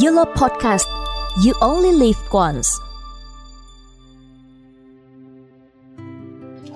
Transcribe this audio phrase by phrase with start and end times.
[0.00, 0.88] Yellow Podcast
[1.46, 2.68] You Only Live Once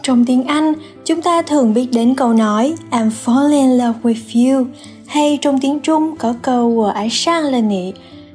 [0.02, 0.72] Trong tiếng Anh,
[1.04, 4.66] chúng ta thường biết đến câu nói I'm falling in love with you
[5.06, 7.10] hay trong tiếng Trung có câu Wo ai
[7.42, 7.92] lên nị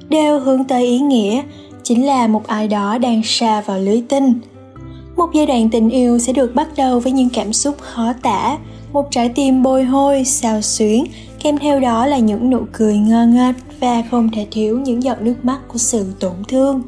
[0.09, 1.41] đều hướng tới ý nghĩa
[1.83, 4.33] chính là một ai đó đang xa vào lưới tinh.
[5.15, 8.57] Một giai đoạn tình yêu sẽ được bắt đầu với những cảm xúc khó tả,
[8.93, 11.05] một trái tim bồi hôi, xao xuyến
[11.43, 15.21] kèm theo đó là những nụ cười ngơ ngác và không thể thiếu những giọt
[15.21, 16.81] nước mắt của sự tổn thương.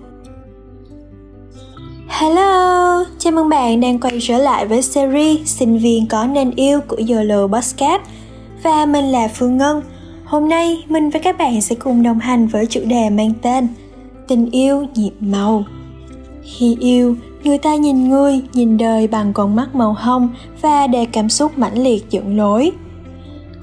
[2.07, 6.79] Hello, chào mừng bạn đang quay trở lại với series Sinh viên có nên yêu
[6.87, 8.01] của YOLO Podcast
[8.63, 9.81] Và mình là Phương Ngân
[10.25, 13.67] Hôm nay mình và các bạn sẽ cùng đồng hành với chủ đề mang tên
[14.27, 15.63] Tình yêu nhịp màu
[16.43, 20.29] Khi yêu, người ta nhìn người, nhìn đời bằng con mắt màu hồng
[20.61, 22.71] và để cảm xúc mãnh liệt dẫn lối.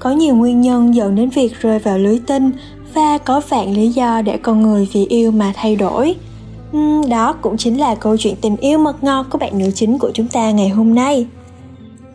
[0.03, 2.51] Có nhiều nguyên nhân dẫn đến việc rơi vào lưới tinh
[2.93, 6.15] và có vạn lý do để con người vì yêu mà thay đổi.
[6.77, 9.99] Uhm, đó cũng chính là câu chuyện tình yêu mật ngọt của bạn nữ chính
[9.99, 11.27] của chúng ta ngày hôm nay.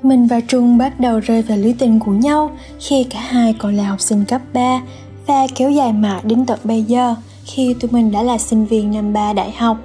[0.02, 3.76] Mình và Trung bắt đầu rơi vào lưới tình của nhau khi cả hai còn
[3.76, 4.82] là học sinh cấp 3
[5.26, 8.92] và kéo dài mãi đến tận bây giờ khi tụi mình đã là sinh viên
[8.92, 9.76] năm 3 đại học.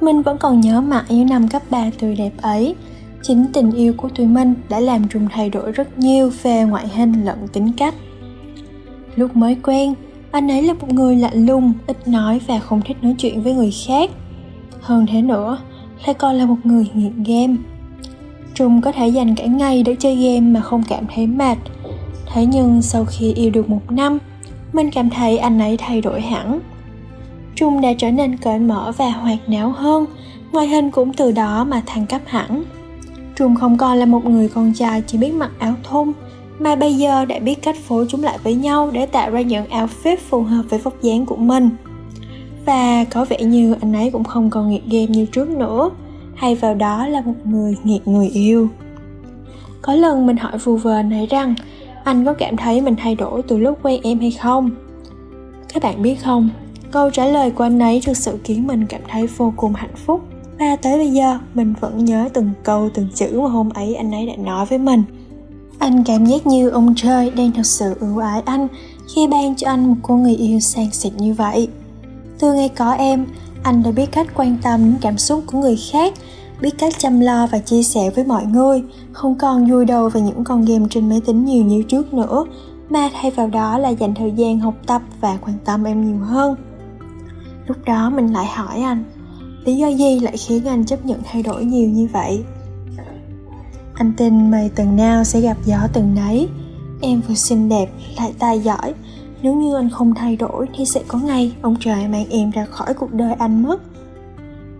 [0.00, 2.74] Mình vẫn còn nhớ mãi những năm cấp 3 tươi đẹp ấy.
[3.22, 6.88] Chính tình yêu của tụi mình đã làm Trung thay đổi rất nhiều về ngoại
[6.88, 7.94] hình lẫn tính cách.
[9.16, 9.94] Lúc mới quen,
[10.30, 13.54] anh ấy là một người lạnh lùng, ít nói và không thích nói chuyện với
[13.54, 14.10] người khác.
[14.80, 15.58] Hơn thế nữa,
[16.06, 17.56] lại còn là một người nghiện game.
[18.54, 21.58] Trung có thể dành cả ngày để chơi game mà không cảm thấy mệt.
[22.32, 24.18] Thế nhưng sau khi yêu được một năm,
[24.72, 26.60] mình cảm thấy anh ấy thay đổi hẳn.
[27.54, 30.06] Trung đã trở nên cởi mở và hoạt náo hơn,
[30.52, 32.64] ngoại hình cũng từ đó mà thăng cấp hẳn.
[33.38, 36.12] Trung không còn là một người con trai chỉ biết mặc áo thun,
[36.58, 39.66] mà bây giờ đã biết cách phối chúng lại với nhau để tạo ra những
[39.70, 41.70] outfit phù hợp với vóc dáng của mình.
[42.66, 45.90] Và có vẻ như anh ấy cũng không còn nghiện game như trước nữa,
[46.34, 48.68] hay vào đó là một người nghiện người yêu.
[49.82, 51.54] Có lần mình hỏi phù vờ anh ấy rằng
[52.04, 54.70] anh có cảm thấy mình thay đổi từ lúc quen em hay không?
[55.74, 56.48] Các bạn biết không,
[56.90, 59.96] câu trả lời của anh ấy thực sự khiến mình cảm thấy vô cùng hạnh
[60.06, 60.20] phúc
[60.58, 64.12] và tới bây giờ mình vẫn nhớ từng câu từng chữ mà hôm ấy anh
[64.12, 65.02] ấy đã nói với mình
[65.78, 68.68] anh cảm giác như ông trời đang thật sự ưu ái anh
[69.14, 71.68] khi ban cho anh một cô người yêu sang xịn như vậy.
[72.38, 73.26] Từ ngày có em,
[73.62, 76.14] anh đã biết cách quan tâm đến cảm xúc của người khác,
[76.60, 78.82] biết cách chăm lo và chia sẻ với mọi người,
[79.12, 82.44] không còn vui đầu vào những con game trên máy tính nhiều như trước nữa,
[82.90, 86.24] mà thay vào đó là dành thời gian học tập và quan tâm em nhiều
[86.24, 86.54] hơn.
[87.66, 89.04] Lúc đó mình lại hỏi anh,
[89.64, 92.44] lý do gì lại khiến anh chấp nhận thay đổi nhiều như vậy?
[93.94, 96.48] Anh tin mây từng nào sẽ gặp gió từng nấy.
[97.00, 97.86] Em vừa xinh đẹp,
[98.16, 98.94] lại tài giỏi.
[99.42, 102.64] Nếu như anh không thay đổi thì sẽ có ngày ông trời mang em ra
[102.64, 103.82] khỏi cuộc đời anh mất.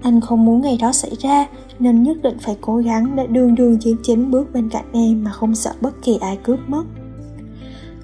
[0.03, 1.47] Anh không muốn ngày đó xảy ra,
[1.79, 5.25] Nên nhất định phải cố gắng để đường đường chiến chính bước bên cạnh em
[5.25, 6.85] mà không sợ bất kỳ ai cướp mất.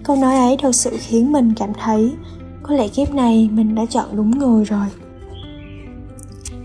[0.02, 2.12] Câu nói ấy thật sự khiến mình cảm thấy,
[2.62, 4.86] Có lẽ kiếp này mình đã chọn đúng người rồi.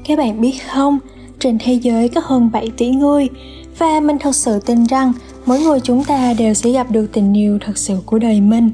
[0.10, 1.00] Các bạn biết không,
[1.40, 3.30] trên thế giới có hơn 7 tỷ người.
[3.78, 5.14] Và mình thật sự tin rằng
[5.46, 8.72] mỗi người chúng ta đều sẽ gặp được tình yêu thật sự của đời mình.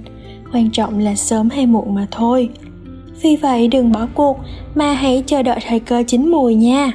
[0.53, 2.49] Quan trọng là sớm hay muộn mà thôi.
[3.21, 4.37] Vì vậy đừng bỏ cuộc
[4.75, 6.91] mà hãy chờ đợi thời cơ chín mùi nha.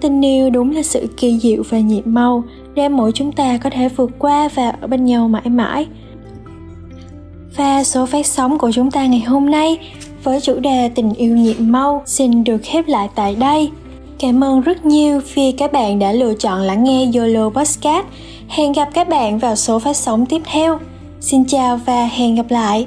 [0.00, 3.70] Tình yêu đúng là sự kỳ diệu và nhiệm màu để mỗi chúng ta có
[3.70, 5.86] thể vượt qua và ở bên nhau mãi mãi.
[7.56, 9.78] Và số phát sóng của chúng ta ngày hôm nay
[10.26, 13.70] với chủ đề tình yêu nhiệm mau xin được khép lại tại đây
[14.18, 18.06] Cảm ơn rất nhiều vì các bạn đã lựa chọn lắng nghe YOLO Podcast.
[18.48, 20.78] Hẹn gặp các bạn vào số phát sóng tiếp theo.
[21.20, 22.86] Xin chào và hẹn gặp lại.